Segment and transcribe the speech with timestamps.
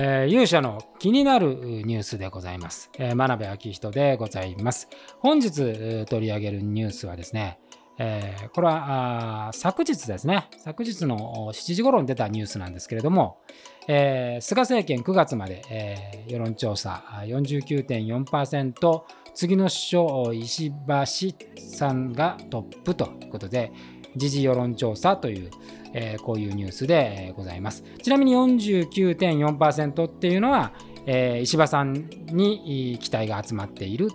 [0.00, 2.88] えー、勇者の気になるニュースでございます。
[3.00, 4.88] えー、真鍋明人でございます。
[5.18, 7.58] 本日取り上げるニュースはですね、
[7.98, 13.38] えー、これは昨日ですね、昨日の7時頃に出たニュースなんですけれども、
[13.88, 19.02] えー、菅政権9月まで、えー、世論調査49.4%、
[19.34, 23.72] 次の首相、石橋さんがトップということで、
[24.18, 25.50] 時事世論調査という、
[25.94, 27.84] えー、こういうニュースでございます。
[28.02, 30.72] ちなみに49.4%っていうのは、
[31.06, 31.94] えー、石破さん
[32.26, 34.10] に期待が集まっている。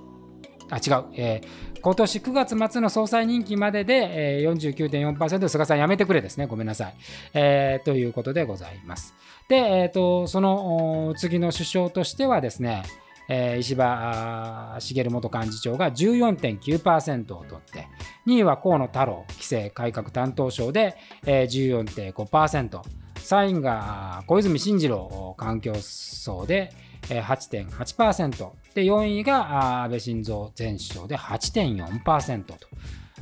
[0.70, 1.06] あ、違う。
[1.16, 6.46] えー、今年9月末の総裁任期までで、えー、49.4%菅さんやめてくれですね。
[6.46, 6.96] ごめんなさい。
[7.34, 9.14] えー、ということでございます。
[9.50, 12.84] で、えーと、その次の首相としてはですね、
[13.28, 17.88] えー、石破茂元幹事長が14.9%を取って、
[18.28, 22.82] 2位は河野太郎規制改革担当省で、えー、14.5%、
[23.16, 32.58] 3位が小泉進次郎環境層で8.8%、で4位が安倍晋三前首相で8.4%と。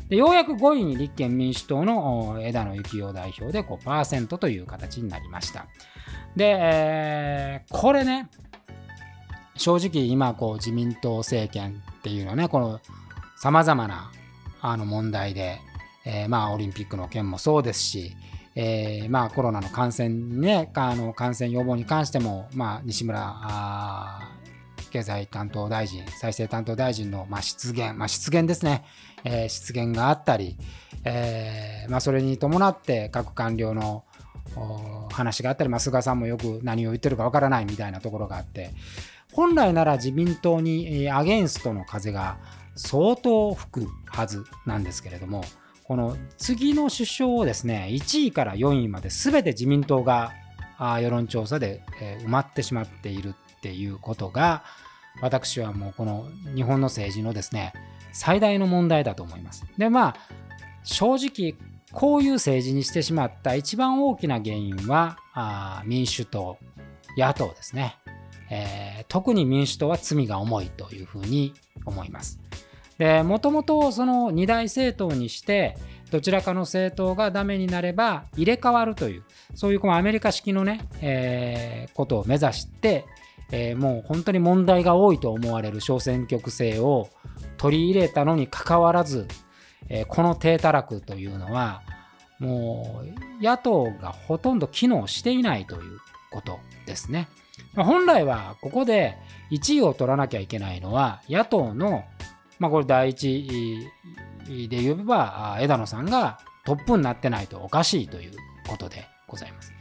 [0.09, 5.67] でようやく5位に立憲民主党の枝野幸男代表で5%という形になりました。
[6.35, 8.29] で、えー、これね、
[9.61, 12.79] 正直今こう自民党政権っていうのはね、この
[13.37, 14.11] 様々な
[14.59, 15.59] あの問題で、
[16.03, 18.15] えー、まあオリンピックの件もそうですし、
[18.55, 24.31] えー、まあコロナの感染ね、あの感染予防に関しても、まあ西村
[24.89, 28.83] 経済担当大臣、再生担当大臣の、まあ、失言、まあ、失言ですね、
[29.23, 30.57] えー、失言があったり、
[31.05, 34.03] えまあ、それに伴って各官僚の
[35.11, 38.71] 話があったり、まあ、菅さんもよく何を言ってるかわからないみたいなところがあって、
[39.33, 42.37] 本来なら自民党にアゲンストの風が
[42.75, 45.43] 相当吹くはずなんですけれども、
[45.83, 50.31] この次の首相をですね、1位から4位まで全て自民党が
[50.99, 51.83] 世論調査で
[52.23, 54.63] 埋まってしまっているっていうことが、
[55.21, 57.73] 私はもうこの日本の政治のですね、
[58.13, 59.65] 最大の問題だと思います。
[59.77, 60.15] で、まあ、
[60.83, 61.55] 正直、
[61.91, 66.57] こういう政治にしてしまった一番大きな原因はあ民主党、
[67.17, 67.97] 野党ですね、
[68.51, 71.53] えー、特に民主党は罪が重いというふうに
[71.85, 72.39] 思います。
[72.97, 75.77] で、もともとその二大政党にして、
[76.11, 79.23] どちらかの政党がダメになれば入れ替わるという、
[79.55, 83.05] そういうこのアメリカ式のね、えー、ことを目指して、
[83.53, 87.09] えー、もう本当に問題が多いと思われる小選挙区制を
[87.57, 89.27] 取り入れたのにかかわらず、
[89.89, 91.81] え、この低たらくというのは
[92.39, 93.03] も
[93.39, 95.99] う野党がほとんど機能していないという
[96.31, 97.27] ことですね。
[97.75, 99.17] 本来はここで
[99.51, 102.03] 1位を取らなきゃいけないのは野党の、
[102.59, 103.87] まあ、これ第一
[104.47, 108.31] で言えば枝野さんがトップになってないとおかしいという
[108.67, 109.73] ことでございます。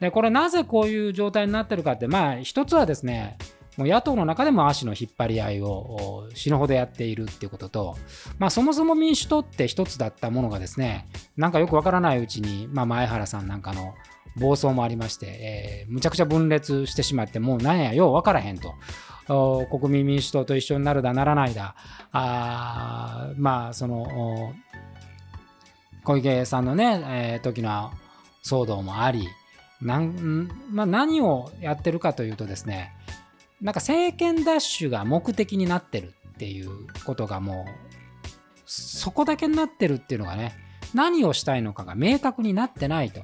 [0.00, 3.36] で、これなぜこういう状態になってるかって、まあ一つはですね、
[3.76, 7.96] もう野党の中でも足の引っ張り合いを死ぬほどやっているっていうことと、
[8.38, 13.94] まあそもそも民主党って一つだったものがですね、なんかよくわからないうちに、まあ前原さんなんかの
[14.36, 18.74] 暴走もありまして、えー、むちゃくちゃ分裂してしまって、もうなんや、ようわからへんと。
[19.70, 21.76] 国民民主党と一緒になるだならないだ、
[22.10, 24.52] あまあその
[26.02, 27.92] 小池さんのね、えー、時の
[28.42, 29.28] 騒動もあり、
[29.80, 32.92] なんまあ、何をやってるかというとですね
[33.60, 36.70] なんか政権奪取が目的になってるっていう
[37.04, 37.70] ことがもう
[38.66, 40.54] そこだけになってるっていうのがね
[40.94, 43.22] 何をしたいのかが明確になってないと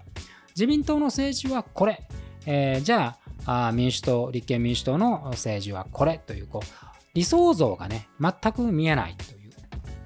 [0.57, 2.09] 自民党の政治はこれ、
[2.47, 6.67] えー、じゃあ民主党立憲民主党の政治はこれというこう
[7.15, 9.51] 理想像がね全く見えないという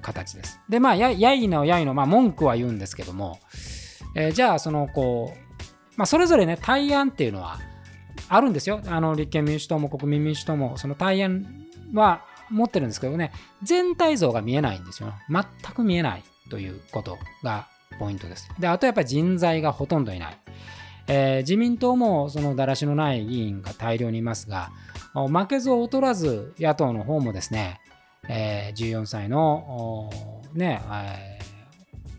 [0.01, 3.39] 形ですでまあややいのやいの、まあ、文句は言うんですけども、
[4.15, 5.51] えー、じゃあそのこう
[6.01, 7.59] まあ、それぞれね、対案っていうのは
[8.29, 8.81] あるんですよ。
[8.87, 11.45] あの立憲民主党も国民民主党も、その対案
[11.93, 13.31] は持ってるんですけどね、
[13.61, 15.13] 全体像が見えないんですよ。
[15.29, 15.43] 全
[15.73, 17.67] く見えないということが
[17.99, 18.49] ポイントです。
[18.57, 20.37] で、あとやっぱり人材がほとんどいない。
[21.13, 24.71] えー、自民党もそのだらしのない議員が大量にいますが、
[25.13, 27.81] 負けず劣らず野党の方もですね、
[28.29, 30.09] えー、14歳の
[30.53, 31.45] ね、えー、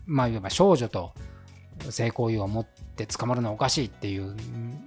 [0.05, 1.11] まあいわば少女と
[1.89, 4.35] 性行為を持って捕まるのはおかしいっていう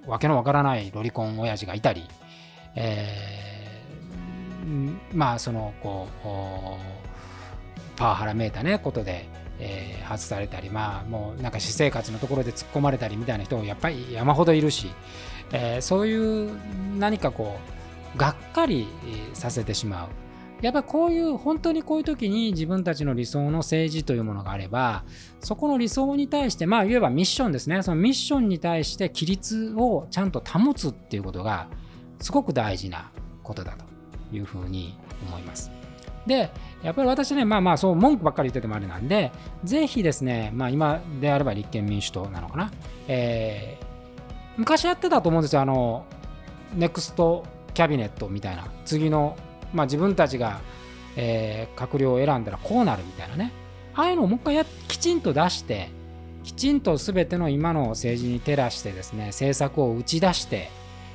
[0.07, 2.05] わけのわからないロリコン親父がいたり、
[2.77, 14.91] えー、まあそのこうパワハラめいたねことで、えー、外されたりまあもうなんか私生活のところで突っ込まれたりみたいな人もやっぱり山ほどいるし、
[15.53, 16.51] えー、そういう
[16.99, 17.59] 何かこ
[18.15, 18.89] うがっかり
[19.35, 20.09] させてしまう
[20.63, 25.05] やっぱこういう本当にこういう時に自分たちの理想の政治というものがあれば
[25.41, 31.69] そこの理想に対してまあいわばミッションですねそのミッションに対して規律をちゃんと保つっていうことが
[32.21, 33.11] すごく大事な
[33.43, 33.85] ことだと
[34.35, 34.99] いうふうに
[35.29, 35.76] 思います。
[36.27, 36.51] で、
[36.83, 39.33] やっぱり私ね、まあまあそう文句ばっかり言っててもあれなんで、
[39.65, 42.71] ぜひですね、まあ今であれば立憲民主党なのかな、
[43.09, 43.85] えー、
[44.57, 46.05] 昔やってたと思うんですよ、あの、
[46.75, 47.45] ネクスト
[47.75, 49.37] キャビネットみたいな、次の、
[49.73, 50.61] まあ自分たちが、
[51.17, 53.53] えー、閣僚を選んだらこうなるみたいなね、
[53.95, 55.91] ああいうのをもう一回やきちんと出して、
[56.43, 60.71] きちんと全ての今の政治に照らしてですね、政策を打ち出して、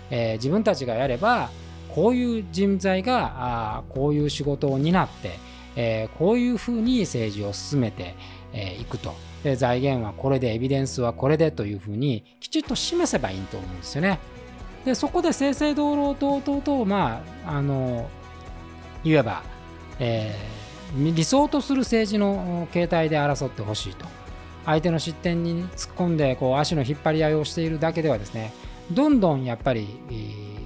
[0.09, 1.49] えー、自分たちがやれば、
[1.93, 3.33] こういう人材が
[3.77, 5.39] あこういう仕事を担って、
[5.75, 8.05] えー、こういうふうに政治を進めてい、
[8.53, 14.19] えー、くとで財源はこれでエビデンスはこれでというふうにきちっと示せばいいと思うんですよね。
[14.85, 18.09] でそこで正々堂々とととまああの
[19.03, 19.43] いわば、
[19.99, 24.05] えー、理想とする政治の形態で争ってほしいと
[24.65, 28.53] 相手の失点に突っ込んでこう足の引っ張り合いをしているだけではですね
[28.91, 29.87] どんどんやっぱり、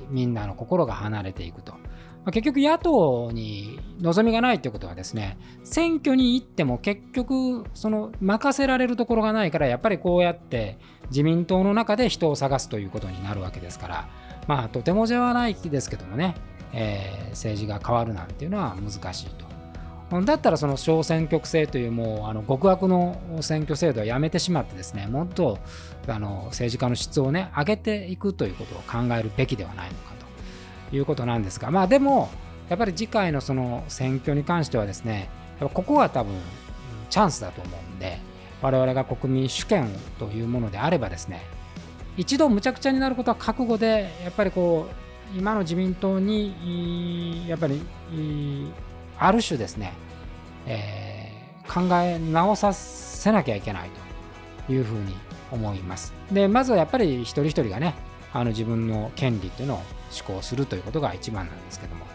[0.09, 1.73] みんなの心が離れていくと。
[2.31, 10.79] 結局野党に望みがないということはですね選挙に行っても結局その任せられるところがないからやっぱりこうやって
[11.09, 14.09] 自民党の中で人を探すということになるわけですから
[14.47, 16.33] まあとてもではないですけどもね、
[16.73, 19.54] えー、政治が変わるなんていうのは難しいと。
[20.11, 25.57] だったらその小選挙区制というもうあの極悪の選挙制度はやめてしまってですねもっと
[26.07, 30.13] あの政治家の質をね上げていくということを考えるべきではないのか
[30.89, 32.29] ということなんですがまあでも
[32.69, 35.29] やっぱり次回のその選挙に関してはですね
[35.59, 36.33] ここは多分
[37.09, 38.19] チャンスだと思うんで
[38.61, 41.41] 我々が国民主権というものであればですね
[42.17, 44.87] 一度むちゃくちゃになることは覚悟でやっぱりこ
[45.33, 47.81] う今の自民党にやっぱり
[49.17, 49.93] ある種ですね、
[50.65, 53.89] えー、考え直させなきゃいけない
[54.67, 55.15] というふうに
[55.51, 56.13] 思います。
[56.31, 57.95] で、まずはやっぱり一人一人がね、
[58.33, 59.81] あの自分の権利というのを
[60.11, 62.05] 施行するということが一番なんですけども、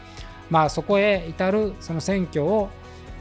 [0.51, 2.69] まあそこへ至るその選挙を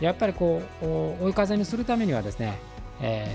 [0.02, 0.86] やっぱりこう
[1.26, 2.60] 追い風にするためにはですね、
[3.02, 3.28] え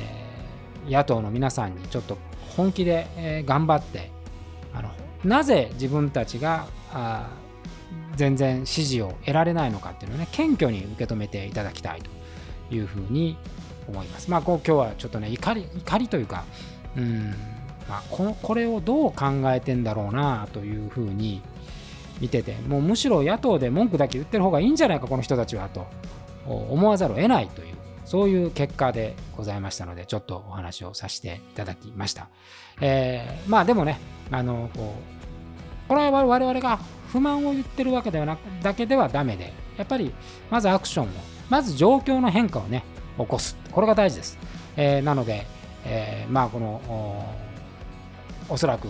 [0.87, 2.19] ー、野党の皆さんにちょっと
[2.57, 4.11] 本気で、頑張って
[4.75, 4.91] あの
[5.25, 7.29] なぜ自分たちがあ
[8.17, 13.37] 全然支持を得られないのかっていうのをね謙虚に受け止めていただきたいというふうに
[13.89, 14.31] 思います。
[14.31, 16.45] まあこう今日はちょっとね怒り怒りというか
[16.97, 17.35] うん
[17.89, 21.43] まあ、このこれをどう考えてんだろうなというふうに
[22.21, 25.87] 見ててもうむしろ野党で文句だけ言ってる方がいいんじゃないかこの人たちはと
[26.47, 27.75] 思わざるを得ないという
[28.05, 32.29] そういう結果でございましたのでちょっとお話をさせていただきました。
[32.81, 33.99] えー、まあでもね
[34.31, 35.24] あのこう
[35.89, 36.79] これは我々が
[37.13, 40.13] 不満を言ってるわけではなくだけではダメで、やっぱり
[40.51, 41.09] まずアクションを、
[41.51, 42.85] まず状況の変化をね、
[43.19, 43.57] 起こす。
[43.71, 44.39] これが大事です。
[44.77, 45.47] えー、なので、
[45.85, 46.81] えー、まあこの
[48.49, 48.89] おそらく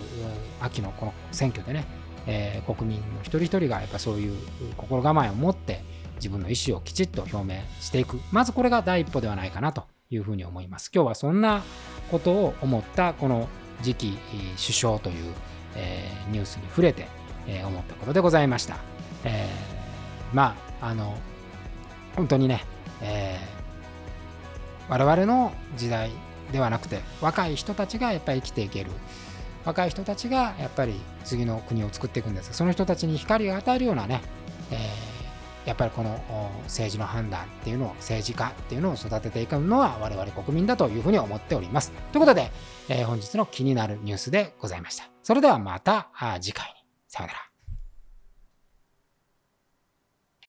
[0.61, 1.85] 秋のこの選挙でね、
[2.27, 4.37] えー、国民の一人一人がやっぱそういう
[4.77, 5.85] 心構えを持って
[6.17, 8.21] 自分の意思をきちっと表明していく。
[8.33, 10.91] まずこれが第一歩ではないかなというふうに思います。
[10.95, 11.63] 今日はそんな
[12.11, 13.49] ことを思ったこの
[13.83, 14.19] 次期
[14.57, 15.35] 首相という、
[15.77, 17.09] えー、ニュースに触れて、
[17.47, 18.77] えー、思ったことでございました。
[19.25, 21.17] えー、まあ、あの、
[22.17, 22.65] 本当にね、
[23.01, 26.11] えー、我々の時代
[26.53, 28.91] ではなくて、若い人たちがやっぱり生きていける。
[29.65, 30.95] 若い人たちがやっぱり
[31.25, 34.21] 次の国を作っていくんですがその人たちに光を与えるようなね、
[34.71, 34.79] えー、
[35.65, 36.21] やっぱりこの
[36.65, 41.93] 政治の判断っていうのを政治家っていうのを育てていくのは我々国民だというふうに思っております。
[42.13, 42.51] ということで、
[42.89, 45.09] えー、本日の気になるニュースでございました。
[45.23, 46.75] それではまた次回に。
[47.09, 47.54] さよなら。